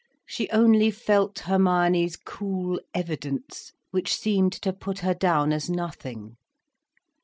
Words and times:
She 0.25 0.49
only 0.49 0.89
felt 0.89 1.37
Hermione's 1.37 2.15
cool 2.17 2.79
evidence, 2.91 3.71
which 3.91 4.17
seemed 4.17 4.53
to 4.53 4.73
put 4.73 4.97
her 5.05 5.13
down 5.13 5.53
as 5.53 5.69
nothing. 5.69 6.37